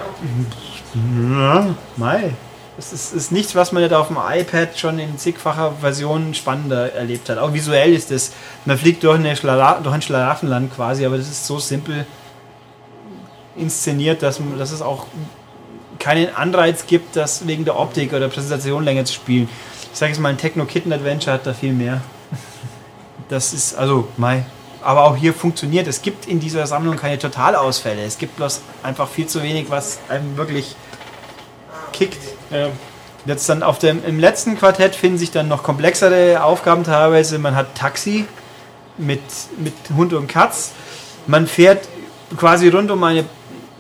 [0.95, 2.33] ja, mei.
[2.79, 6.93] Es ist, ist, nichts, was man nicht auf dem iPad schon in zigfacher Version spannender
[6.93, 7.39] erlebt hat.
[7.39, 8.33] Auch visuell ist es.
[8.67, 12.07] Man fliegt durch, eine Schlara, durch ein Schlaraffenland quasi, aber das ist so simpel
[13.57, 15.07] inszeniert, dass, dass es auch
[15.99, 19.49] keinen Anreiz gibt, das wegen der Optik oder Präsentation länger zu spielen.
[19.93, 22.03] Ich sage jetzt mal, ein Techno-Kitten-Adventure hat da viel mehr.
[23.29, 24.45] Das ist, also, Mai,
[24.87, 25.89] aber auch hier funktioniert.
[25.89, 28.05] Es gibt in dieser Sammlung keine Totalausfälle.
[28.05, 30.77] Es gibt bloß einfach viel zu wenig, was einem wirklich
[31.93, 32.23] kickt.
[32.53, 32.69] Ja.
[33.25, 37.41] Jetzt dann auf dem im letzten Quartett finden sich dann noch komplexere Aufgaben teilweise.
[37.41, 38.27] Man hat Taxi
[38.97, 39.21] mit,
[39.59, 40.71] mit Hund und Katz.
[41.27, 41.89] Man fährt
[42.37, 43.25] quasi rund um eine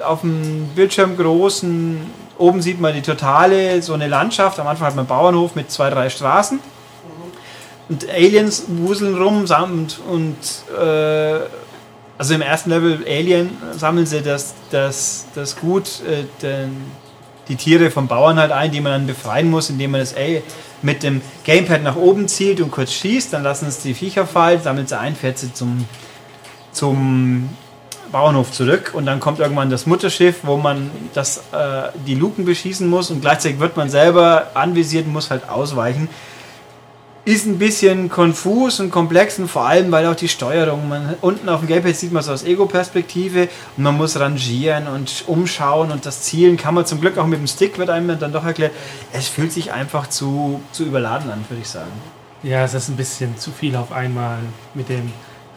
[0.04, 4.58] auf dem Bildschirm großen, oben sieht man die totale, so eine Landschaft.
[4.58, 6.58] Am Anfang hat man einen Bauernhof mit zwei, drei Straßen.
[7.88, 10.36] Und Aliens wuseln rum und, und
[10.76, 11.40] äh,
[12.18, 16.84] also im ersten Level Alien sammeln sie das, das, das Gut, äh, den,
[17.48, 20.42] die Tiere vom Bauern halt ein, die man dann befreien muss, indem man das A
[20.82, 24.60] mit dem Gamepad nach oben zielt und kurz schießt, dann lassen es die Viecher fallen,
[24.62, 25.86] sammelt sie ein, fährt sie zum,
[26.72, 27.48] zum
[28.10, 28.92] Bauernhof zurück.
[28.94, 33.10] Und dann kommt irgendwann das Mutterschiff, wo man das, äh, die Luken beschießen muss.
[33.10, 36.08] Und gleichzeitig wird man selber anvisiert und muss halt ausweichen
[37.26, 41.48] ist ein bisschen konfus und komplex und vor allem, weil auch die Steuerung, man, unten
[41.48, 46.06] auf dem Gamepad sieht man es aus Ego-Perspektive und man muss rangieren und umschauen und
[46.06, 48.70] das Zielen kann man zum Glück auch mit dem Stick, wird einem dann doch erklärt.
[49.12, 51.90] Es fühlt sich einfach zu, zu überladen an, würde ich sagen.
[52.44, 54.38] Ja, es ist ein bisschen zu viel auf einmal
[54.74, 55.12] mit dem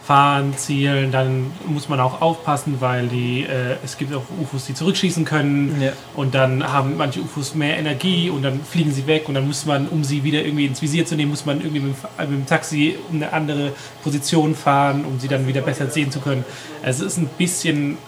[0.10, 4.74] fahren, zielen, dann muss man auch aufpassen, weil die, äh, es gibt auch UFOs, die
[4.74, 5.92] zurückschießen können ja.
[6.16, 9.68] und dann haben manche UFOs mehr Energie und dann fliegen sie weg und dann muss
[9.68, 12.48] man, um sie wieder irgendwie ins Visier zu nehmen, muss man irgendwie mit, mit dem
[12.48, 16.44] Taxi um eine andere Position fahren, um sie dann wieder besser sehen zu können.
[16.82, 18.00] Also es ist ein bisschen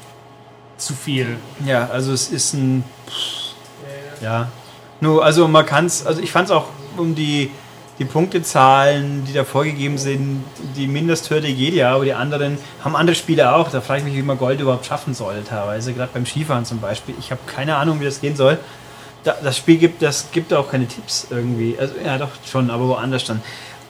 [0.78, 1.38] zu viel.
[1.68, 2.84] Ja, also es ist ein,
[4.24, 4.50] ja,
[5.02, 6.66] nur, also man kann es, also ich fand es auch
[6.98, 7.52] um die
[8.00, 10.44] die Punktezahlen, die da vorgegeben sind,
[10.76, 13.70] die Mindesthürde geht ja, aber die anderen haben andere Spiele auch.
[13.70, 16.80] Da frage ich mich, wie man Gold überhaupt schaffen soll, teilweise, gerade beim Skifahren zum
[16.80, 17.16] Beispiel.
[17.20, 18.58] Ich habe keine Ahnung, wie das gehen soll.
[19.24, 21.78] das Spiel gibt, das gibt auch keine Tipps irgendwie.
[21.80, 23.42] Also, ja, doch schon, aber woanders dann.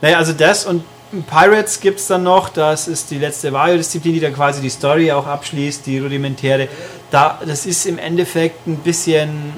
[0.02, 0.84] Naja, also das und
[1.30, 5.12] Pirates gibt es dann noch, das ist die letzte Vario-Disziplin, die dann quasi die Story
[5.12, 6.70] auch abschließt, die rudimentäre.
[7.12, 9.54] Da, das ist im Endeffekt ein bisschen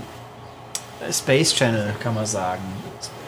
[1.12, 2.63] Space Channel, kann man sagen.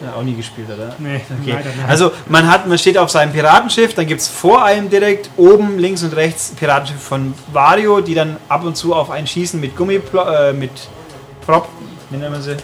[0.04, 0.94] Ja, auch nie gespielt, oder?
[0.98, 1.52] Nee, okay.
[1.52, 1.88] leider nicht.
[1.88, 5.78] Also man hat, man steht auf seinem Piratenschiff, dann gibt es vor einem direkt oben,
[5.78, 9.76] links und rechts Piratenschiff von Vario, die dann ab und zu auf einen schießen mit
[9.76, 10.70] Gummi, äh, mit
[11.46, 11.68] Prop,
[12.10, 12.56] wie nennen wir sie?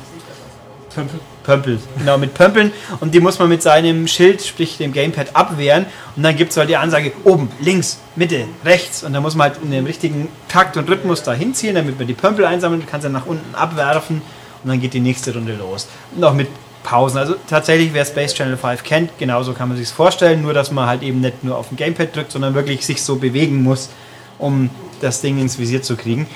[0.94, 1.20] Pömpel.
[1.42, 2.70] Pömpel, genau, mit Pömpeln.
[3.00, 5.86] Und die muss man mit seinem Schild, sprich dem Gamepad, abwehren.
[6.14, 9.02] Und dann gibt es halt die Ansage, oben, links, Mitte, rechts.
[9.02, 12.06] Und da muss man halt in dem richtigen Takt und Rhythmus da hinziehen, damit man
[12.06, 14.22] die Pömpel einsammelt, kann sie dann nach unten abwerfen
[14.62, 15.88] und dann geht die nächste Runde los.
[16.14, 16.48] Und auch mit
[16.82, 17.18] Pausen.
[17.18, 20.86] Also tatsächlich, wer Space Channel 5 kennt, genauso kann man sich vorstellen, nur dass man
[20.86, 23.90] halt eben nicht nur auf dem Gamepad drückt, sondern wirklich sich so bewegen muss,
[24.38, 26.26] um das Ding ins Visier zu kriegen.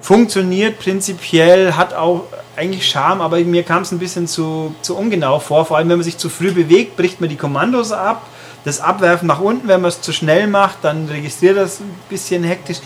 [0.00, 2.24] Funktioniert prinzipiell, hat auch
[2.56, 5.64] eigentlich Charme, aber mir kam es ein bisschen zu, zu ungenau vor.
[5.64, 8.26] Vor allem, wenn man sich zu früh bewegt, bricht man die Kommandos ab.
[8.64, 12.44] Das Abwerfen nach unten, wenn man es zu schnell macht, dann registriert das ein bisschen
[12.44, 12.78] hektisch.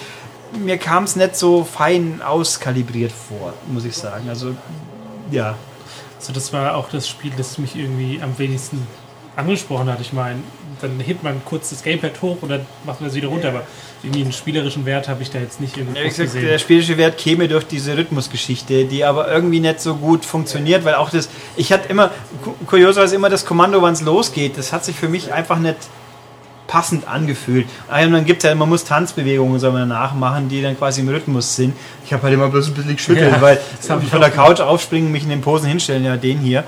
[0.58, 4.28] Mir kam es nicht so fein auskalibriert vor, muss ich sagen.
[4.28, 4.54] Also,
[5.30, 5.56] ja,
[6.18, 8.86] also das war auch das Spiel, das mich irgendwie am wenigsten
[9.36, 10.00] angesprochen hat.
[10.00, 10.40] Ich meine,
[10.80, 13.62] dann hebt man kurz das Gamepad hoch und dann macht man es wieder runter, aber
[14.02, 16.44] irgendwie einen spielerischen Wert habe ich da jetzt nicht irgendwie ja, gesehen.
[16.44, 20.94] Der spielerische Wert käme durch diese Rhythmusgeschichte, die aber irgendwie nicht so gut funktioniert, weil
[20.96, 22.10] auch das, ich hatte immer,
[22.66, 25.76] kurioserweise immer das Kommando, wann es losgeht, das hat sich für mich einfach nicht
[26.68, 27.66] passend angefühlt.
[27.88, 31.00] Ah, und dann gibt es ja, man muss Tanzbewegungen soll man nachmachen, die dann quasi
[31.00, 31.74] im Rhythmus sind.
[32.04, 35.10] Ich habe halt immer bloß ein bisschen geschüttelt, ja, weil ich von der Couch aufspringen,
[35.10, 36.62] mich in den Posen hinstellen, ja, den hier.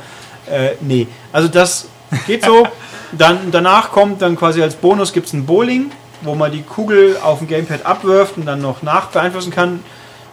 [0.51, 1.87] Äh, nee, also das
[2.27, 2.67] geht so.
[3.13, 5.91] dann, danach kommt dann quasi als Bonus gibt es ein Bowling,
[6.23, 9.81] wo man die Kugel auf dem Gamepad abwirft und dann noch nachbeeinflussen kann,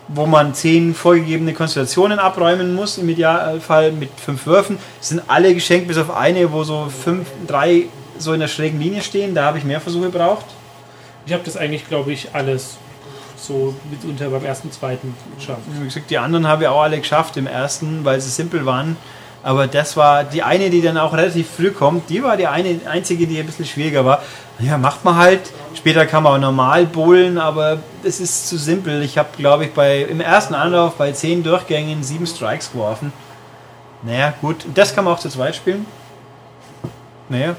[0.08, 4.77] wo man zehn vorgegebene Konstellationen abräumen muss, im Idealfall mit fünf Würfen.
[4.99, 7.88] Das sind alle geschenkt, bis auf eine, wo so fünf, drei
[8.19, 9.36] so in der schrägen Linie stehen.
[9.36, 10.45] Da habe ich mehr Versuche gebraucht.
[11.25, 12.77] Ich habe das eigentlich, glaube ich, alles
[13.38, 15.62] so mitunter beim ersten, zweiten geschafft.
[15.67, 18.97] Wie gesagt, die anderen habe ich auch alle geschafft im ersten, weil sie simpel waren.
[19.43, 22.82] Aber das war die eine, die dann auch relativ früh kommt, die war die eine,
[22.89, 24.21] einzige, die ein bisschen schwieriger war.
[24.60, 25.51] Ja, macht man halt.
[25.75, 29.03] Später kann man auch normal bowlen, aber es ist zu simpel.
[29.03, 33.13] Ich habe, glaube ich, bei, im ersten Anlauf bei zehn Durchgängen sieben Strikes geworfen.
[34.03, 34.65] Naja, gut.
[34.73, 35.86] Das kann man auch zu zweit spielen.
[37.30, 37.56] Naja.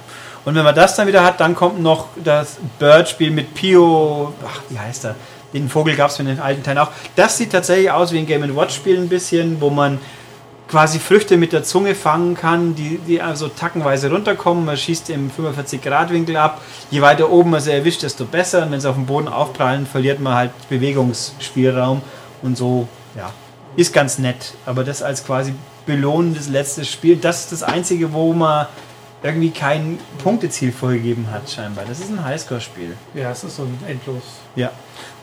[0.49, 4.33] Und wenn man das dann wieder hat, dann kommt noch das Bird-Spiel mit Pio.
[4.47, 5.15] Ach, wie heißt er?
[5.53, 6.89] Den Vogel gab es für den alten Teil auch.
[7.17, 9.99] Das sieht tatsächlich aus wie ein Game Watch-Spiel ein bisschen, wo man
[10.67, 14.65] quasi Früchte mit der Zunge fangen kann, die, die also tackenweise runterkommen.
[14.65, 16.63] Man schießt im 45-Grad-Winkel ab.
[16.91, 18.63] Je weiter oben man sie erwischt, desto besser.
[18.63, 22.01] Und wenn sie auf dem Boden aufprallen, verliert man halt Bewegungsspielraum.
[22.41, 23.31] Und so, ja,
[23.77, 24.55] ist ganz nett.
[24.65, 25.53] Aber das als quasi
[25.85, 28.67] belohnendes letztes Spiel, das ist das Einzige, wo man
[29.23, 31.85] irgendwie kein Punkteziel vorgegeben hat, scheinbar.
[31.89, 32.97] Das ist ein Highscore-Spiel.
[33.15, 34.23] Ja, es ist so ein Endlos.
[34.55, 34.71] Ja.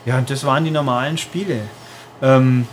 [0.04, 1.62] Ja, und das waren die normalen Spiele.
[2.22, 2.66] Ähm,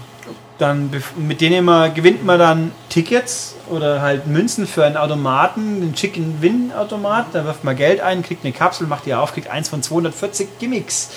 [0.58, 5.94] dann mit denen immer gewinnt man dann Tickets oder halt Münzen für einen Automaten, einen
[5.96, 7.28] Chicken Win Automat.
[7.34, 10.60] Da wirft man Geld ein, kriegt eine Kapsel, macht die auf, kriegt eins von 240
[10.60, 11.10] Gimmicks.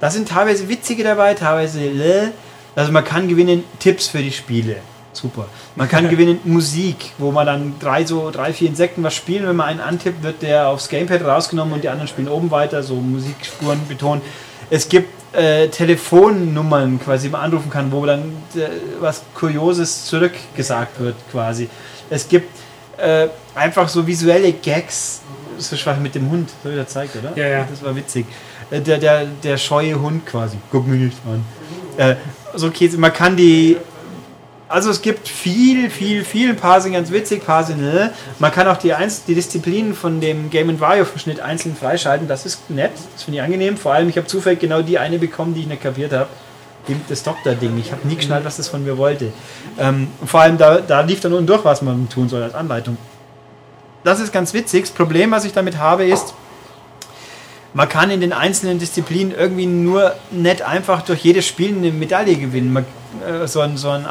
[0.00, 1.80] Da sind teilweise witzige dabei, teilweise.
[1.80, 2.28] Äh,
[2.74, 4.76] also man kann gewinnen Tipps für die Spiele.
[5.12, 5.46] Super.
[5.76, 9.46] Man kann gewinnen Musik, wo man dann drei, so drei, vier Insekten was spielen.
[9.46, 12.82] Wenn man einen antippt, wird der aufs Gamepad rausgenommen und die anderen spielen oben weiter,
[12.82, 14.22] so Musikspuren betonen.
[14.70, 18.20] Es gibt äh, Telefonnummern quasi, die man anrufen kann, wo dann
[18.54, 18.68] äh,
[19.00, 21.68] was Kurioses zurückgesagt wird quasi.
[22.10, 22.50] Es gibt
[22.98, 25.20] äh, einfach so visuelle Gags,
[25.58, 27.32] so schwach mit dem Hund, so wie der zeigt, oder?
[27.36, 27.66] Ja, ja.
[27.68, 28.26] Das war witzig.
[28.70, 30.56] Äh, der, der, der scheue Hund quasi.
[30.70, 31.44] Guck mich nicht an.
[31.96, 32.16] Äh,
[32.54, 33.76] so Käse, man kann die
[34.72, 36.56] also es gibt viel, viel, viel.
[36.78, 38.10] Sind ganz witzig, sind ne.
[38.38, 42.26] Man kann auch die, Einz die Disziplinen von dem Game Vario Verschnitt einzeln freischalten.
[42.26, 43.76] Das ist nett, das finde ich angenehm.
[43.76, 46.30] Vor allem, ich habe zufällig genau die eine bekommen, die ich nicht kapiert habe.
[47.08, 47.78] Das Doktor-Ding.
[47.78, 49.32] Ich habe nie geschnallt, was das von mir wollte.
[49.78, 52.96] Ähm, vor allem, da, da lief dann unten durch, was man tun soll als Anleitung.
[54.04, 54.84] Das ist ganz witzig.
[54.84, 56.32] Das Problem, was ich damit habe, ist,
[57.74, 62.36] man kann in den einzelnen Disziplinen irgendwie nur nicht einfach durch jedes Spiel eine Medaille
[62.36, 62.72] gewinnen.
[62.72, 62.86] Man,
[63.26, 64.06] äh, so, ein, so, ein,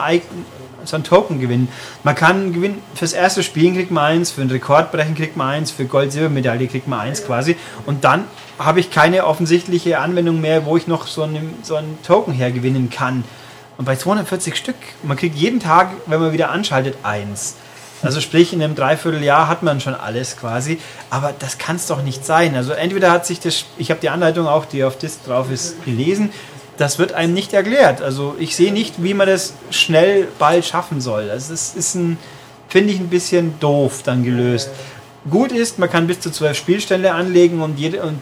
[0.85, 1.67] so ein Token gewinnen.
[2.03, 5.71] Man kann gewinnen, fürs erste Spielen kriegt man eins, für ein Rekordbrechen kriegt man eins,
[5.71, 7.55] für Gold-Silber-Medaille kriegt man eins quasi.
[7.85, 8.25] Und dann
[8.59, 12.89] habe ich keine offensichtliche Anwendung mehr, wo ich noch so einen, so einen Token hergewinnen
[12.89, 13.23] kann.
[13.77, 17.55] Und bei 240 Stück, man kriegt jeden Tag, wenn man wieder anschaltet, eins.
[18.03, 20.79] Also sprich, in einem Dreivierteljahr hat man schon alles quasi.
[21.09, 22.55] Aber das kann es doch nicht sein.
[22.55, 25.83] Also entweder hat sich das, ich habe die Anleitung auch, die auf Disk drauf ist,
[25.85, 26.31] gelesen.
[26.77, 28.01] Das wird einem nicht erklärt.
[28.01, 31.29] Also ich sehe nicht, wie man das schnell bald schaffen soll.
[31.29, 32.17] Also es ist ein,
[32.69, 34.69] finde ich, ein bisschen doof dann gelöst.
[35.29, 38.21] Gut ist, man kann bis zu zwölf Spielstände anlegen und, jede, und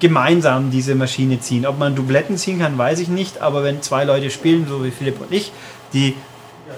[0.00, 1.64] gemeinsam diese Maschine ziehen.
[1.64, 3.40] Ob man Dubletten ziehen kann, weiß ich nicht.
[3.40, 5.52] Aber wenn zwei Leute spielen, so wie Philipp und ich,
[5.94, 6.14] die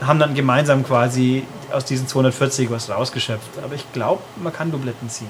[0.00, 1.42] haben dann gemeinsam quasi
[1.72, 3.58] aus diesen 240 was rausgeschöpft.
[3.64, 5.28] Aber ich glaube, man kann Dubletten ziehen.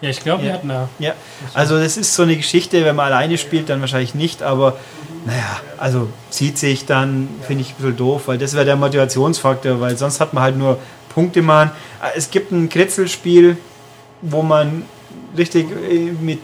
[0.00, 0.48] Ja, ich glaube, ja.
[0.48, 0.88] wir hatten da.
[0.98, 1.14] Ja,
[1.54, 4.76] also das ist so eine Geschichte, wenn man alleine spielt, dann wahrscheinlich nicht, aber
[5.24, 9.80] naja, also zieht sich dann, finde ich ein bisschen doof, weil das wäre der Motivationsfaktor,
[9.80, 10.78] weil sonst hat man halt nur
[11.08, 11.70] Punkte machen.
[12.14, 13.56] Es gibt ein Kritzelspiel,
[14.22, 14.84] wo man
[15.36, 16.40] richtig äh, mit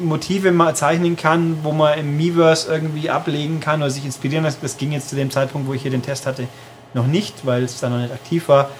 [0.00, 4.62] Motive mal zeichnen kann, wo man im Miiverse irgendwie ablegen kann oder sich inspirieren lässt.
[4.62, 6.46] Das ging jetzt zu dem Zeitpunkt, wo ich hier den Test hatte,
[6.94, 8.70] noch nicht, weil es da noch nicht aktiv war.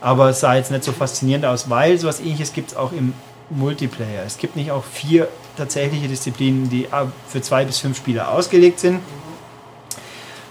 [0.00, 3.12] Aber es sah jetzt nicht so faszinierend aus, weil sowas ähnliches gibt es auch im
[3.56, 4.22] Multiplayer.
[4.26, 6.88] Es gibt nicht auch vier tatsächliche Disziplinen, die
[7.28, 9.00] für zwei bis fünf Spieler ausgelegt sind.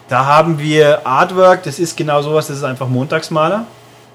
[0.07, 3.65] Da haben wir Artwork, das ist genau sowas, das ist einfach Montagsmaler.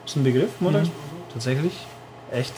[0.05, 0.88] Ist ein Begriff, Montags?
[0.88, 0.92] Mhm.
[1.33, 1.72] Tatsächlich?
[2.31, 2.53] Echt?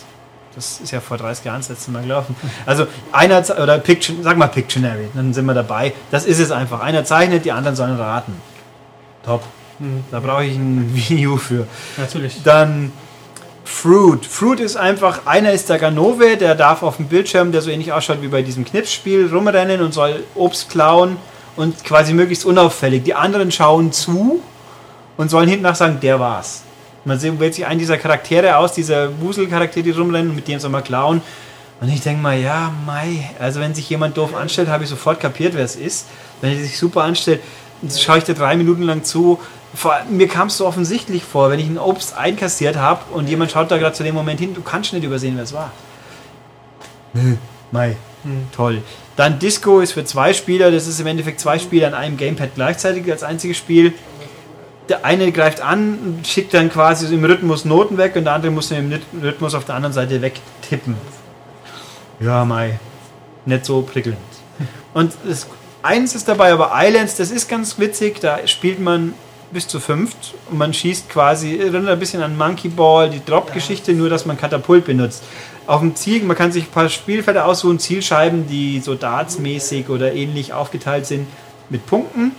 [0.55, 2.35] Das ist ja vor 30 Jahren das letzte Mal gelaufen.
[2.67, 5.93] Also einer, oder Picture, sag mal Pictionary, dann sind wir dabei.
[6.11, 6.81] Das ist es einfach.
[6.81, 8.35] Einer zeichnet, die anderen sollen raten.
[9.25, 9.45] Top.
[9.79, 10.05] Mhm.
[10.11, 11.69] Da brauche ich ein Video für.
[11.97, 12.43] Natürlich.
[12.43, 12.93] Dann
[13.71, 14.25] Fruit.
[14.25, 17.93] Fruit ist einfach, einer ist der Ganove, der darf auf dem Bildschirm, der so ähnlich
[17.93, 21.17] ausschaut wie bei diesem Knipsspiel, rumrennen und soll Obst klauen
[21.55, 23.05] und quasi möglichst unauffällig.
[23.05, 24.43] Die anderen schauen zu
[25.17, 26.63] und sollen hinten nach sagen, der war's.
[27.05, 30.83] Man wählt sich einen dieser Charaktere aus, dieser Wuselcharaktere, die rumrennen, mit dem soll man
[30.83, 31.21] klauen.
[31.81, 35.21] Und ich denke mal, ja, Mai, also wenn sich jemand doof anstellt, habe ich sofort
[35.21, 36.07] kapiert, wer es ist.
[36.41, 37.43] Wenn er sich super anstellt,
[37.97, 39.39] schaue ich da drei Minuten lang zu.
[39.75, 43.51] Vor, mir kam es so offensichtlich vor, wenn ich ein Obst einkassiert habe und jemand
[43.51, 45.71] schaut da gerade zu dem Moment hin, du kannst nicht übersehen, wer es war.
[47.71, 48.49] Mai, hm.
[48.55, 48.83] toll.
[49.17, 52.55] Dann Disco ist für zwei Spieler, das ist im Endeffekt zwei Spieler an einem Gamepad
[52.55, 53.93] gleichzeitig als einziges Spiel
[54.89, 58.51] der eine greift an und schickt dann quasi im Rhythmus Noten weg und der andere
[58.51, 60.97] muss im Rhythmus auf der anderen Seite wegtippen.
[62.21, 62.79] Ja, Mai.
[63.45, 64.19] Nicht so prickelnd.
[64.95, 65.47] Und das,
[65.83, 69.15] eins ist dabei aber Islands, das ist ganz witzig, da spielt man
[69.53, 73.93] bis zu fünft und man schießt quasi, erinnert ein bisschen an Monkey Ball, die Drop-Geschichte,
[73.93, 75.23] nur dass man Katapult benutzt.
[75.67, 80.13] Auf dem Ziel, man kann sich ein paar Spielfelder aussuchen, Zielscheiben, die so dartsmäßig oder
[80.13, 81.27] ähnlich aufgeteilt sind
[81.69, 82.33] mit Punkten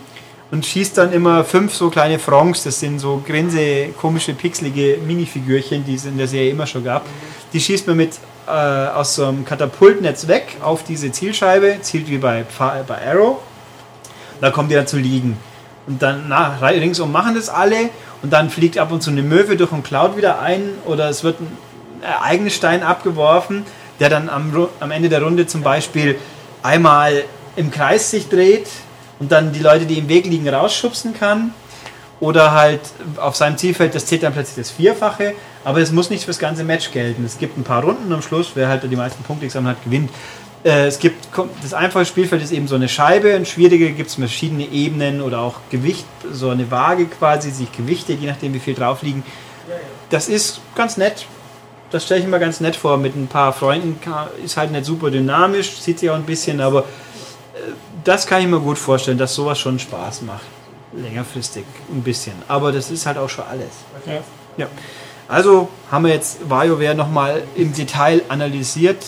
[0.50, 5.84] und schießt dann immer fünf so kleine Fronks, das sind so grinse, komische, pixelige Minifigürchen,
[5.84, 7.06] die es in der Serie immer schon gab.
[7.52, 8.14] Die schießt man mit
[8.46, 13.38] äh, aus so einem Katapultnetz weg auf diese Zielscheibe, zielt wie bei, bei Arrow.
[14.40, 15.36] Da kommt die dann zu liegen.
[15.90, 17.90] Und dann na, ringsum machen das alle
[18.22, 21.24] und dann fliegt ab und zu eine Möwe durch und klaut wieder ein oder es
[21.24, 21.50] wird ein
[22.00, 23.64] Ereignisstein abgeworfen,
[23.98, 26.16] der dann am, am Ende der Runde zum Beispiel
[26.62, 27.24] einmal
[27.56, 28.68] im Kreis sich dreht
[29.18, 31.54] und dann die Leute, die im Weg liegen, rausschubsen kann.
[32.20, 32.82] Oder halt
[33.16, 35.32] auf seinem Zielfeld, das zählt dann plötzlich das Vierfache.
[35.64, 37.24] Aber es muss nicht fürs ganze Match gelten.
[37.24, 40.10] Es gibt ein paar Runden am Schluss, wer halt die meisten Punkte gesammelt hat, gewinnt.
[40.64, 41.28] Äh, es gibt
[41.62, 45.40] das einfache Spielfeld ist eben so eine Scheibe, ein schwierige gibt es verschiedene Ebenen oder
[45.40, 49.22] auch Gewicht, so eine Waage quasi, sich Gewichte, je nachdem wie viel drauf liegen.
[50.10, 51.26] Das ist ganz nett.
[51.90, 52.98] Das stelle ich mir ganz nett vor.
[52.98, 53.98] Mit ein paar Freunden
[54.44, 56.84] ist halt nicht super dynamisch, sieht sich auch ein bisschen, aber
[58.04, 60.44] das kann ich mir gut vorstellen, dass sowas schon Spaß macht.
[60.92, 62.34] Längerfristig ein bisschen.
[62.48, 63.68] Aber das ist halt auch schon alles.
[64.06, 64.20] Ja.
[64.56, 64.66] Ja.
[65.28, 69.04] Also haben wir jetzt WarioWare nochmal im Detail analysiert.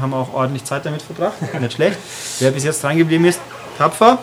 [0.00, 1.34] Haben auch ordentlich Zeit damit verbracht.
[1.60, 1.98] Nicht schlecht.
[2.40, 3.40] Wer bis jetzt dran geblieben ist,
[3.78, 4.18] tapfer.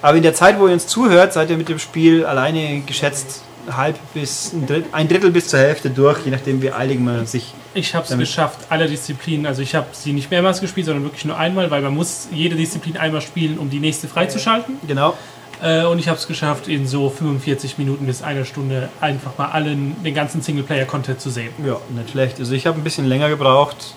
[0.00, 3.42] Aber in der Zeit, wo ihr uns zuhört, seid ihr mit dem Spiel alleine geschätzt
[3.70, 7.26] halb bis ein Drittel, ein Drittel bis zur Hälfte durch, je nachdem wie eilig man
[7.26, 7.54] sich.
[7.74, 11.24] Ich habe es geschafft, alle Disziplinen, also ich habe sie nicht mehrmals gespielt, sondern wirklich
[11.24, 14.76] nur einmal, weil man muss jede Disziplin einmal spielen, um die nächste freizuschalten.
[14.86, 15.16] Genau.
[15.62, 19.46] Äh, und ich habe es geschafft, in so 45 Minuten bis eine Stunde einfach mal
[19.46, 21.50] allen, den ganzen Singleplayer-Content zu sehen.
[21.64, 22.40] Ja, nicht schlecht.
[22.40, 23.94] Also ich habe ein bisschen länger gebraucht,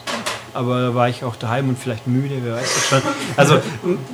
[0.55, 3.01] aber da war ich auch daheim und vielleicht müde, wer weiß das schon.
[3.37, 3.59] Also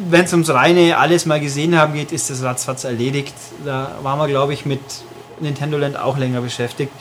[0.10, 3.34] wenn es ums reine alles mal gesehen haben geht, ist das ratzfatz erledigt.
[3.66, 4.82] Da waren wir, glaube ich, mit
[5.40, 6.92] Nintendo Land auch länger beschäftigt.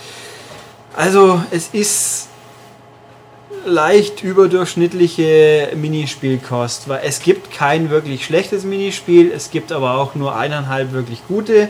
[0.96, 2.28] Also es ist
[3.64, 10.34] leicht überdurchschnittliche Minispielkost, weil es gibt kein wirklich schlechtes Minispiel, es gibt aber auch nur
[10.34, 11.68] eineinhalb wirklich gute,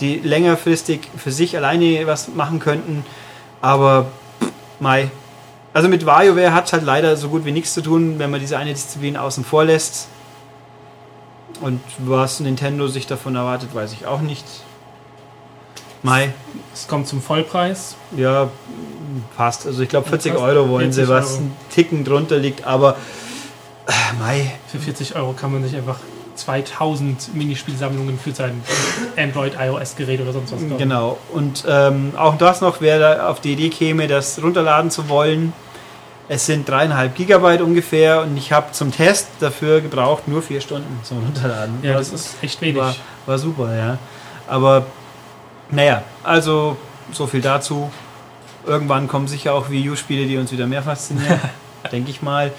[0.00, 3.04] die längerfristig für sich alleine was machen könnten,
[3.60, 4.06] aber
[4.40, 4.50] pff,
[4.80, 5.10] Mai.
[5.74, 8.40] Also mit WarioWare hat es halt leider so gut wie nichts zu tun, wenn man
[8.40, 10.08] diese eine Disziplin außen vor lässt.
[11.60, 14.44] Und was Nintendo sich davon erwartet, weiß ich auch nicht.
[16.02, 16.32] Mai.
[16.74, 17.94] Es kommt zum Vollpreis.
[18.16, 18.50] Ja,
[19.36, 19.66] passt.
[19.66, 21.38] Also ich glaube 40 Fast Euro wollen 40 sie, was Euro.
[21.38, 22.96] einen Ticken drunter liegt, aber
[23.86, 25.98] äh, Mai, Für 40 Euro kann man sich einfach
[26.34, 28.62] 2000 Minispielsammlungen für sein
[29.16, 30.78] Android, iOS-Gerät oder sonst was kaufen.
[30.78, 31.18] genau.
[31.32, 35.52] Und ähm, auch das noch, wer da auf die Idee käme, das runterladen zu wollen.
[36.32, 40.98] Es sind dreieinhalb Gigabyte ungefähr und ich habe zum Test dafür gebraucht nur vier Stunden
[41.02, 41.80] zum Runterladen.
[41.82, 42.80] Ja, Was das ist echt wenig.
[42.80, 43.98] war, war super, ja.
[44.48, 44.86] Aber
[45.70, 46.78] naja, also
[47.12, 47.90] so viel dazu.
[48.64, 51.38] Irgendwann kommen sicher auch Wii U-Spiele, die uns wieder mehr faszinieren.
[51.92, 52.50] Denke ich mal.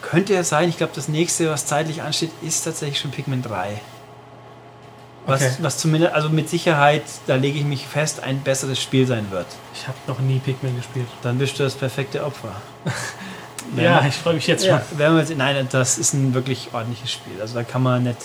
[0.00, 3.78] Könnte ja sein, ich glaube, das nächste, was zeitlich ansteht, ist tatsächlich schon Pikmin 3.
[5.28, 5.52] Was, Okay.
[5.60, 9.46] was zumindest, also mit Sicherheit, da lege ich mich fest, ein besseres Spiel sein wird.
[9.74, 11.06] Ich habe noch nie Pikmin gespielt.
[11.22, 12.52] Dann bist du das perfekte Opfer.
[13.76, 14.76] Ja, ich freue mich jetzt schon.
[14.98, 17.34] ja wir jetzt, nein, das ist ein wirklich ordentliches Spiel.
[17.38, 18.16] Also da kann man nicht.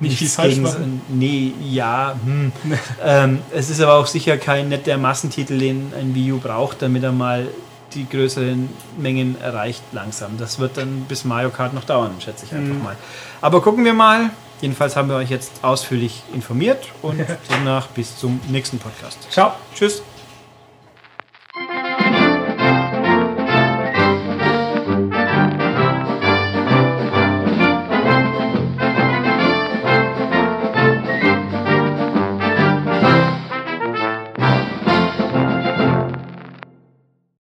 [0.00, 1.00] Nicht viel falsch gegen- machen.
[1.08, 2.16] Nee, ja.
[2.24, 2.50] Hm.
[3.04, 6.82] ähm, es ist aber auch sicher kein nicht der Massentitel, den ein Wii U braucht,
[6.82, 7.46] damit er mal
[7.92, 10.38] die größeren Mengen erreicht langsam.
[10.38, 12.82] Das wird dann bis Mario Kart noch dauern, schätze ich einfach Mhm.
[12.82, 12.96] mal.
[13.42, 14.30] Aber gucken wir mal.
[14.64, 19.30] Jedenfalls haben wir euch jetzt ausführlich informiert und demnach bis zum nächsten Podcast.
[19.30, 19.52] Ciao.
[19.74, 20.02] Tschüss.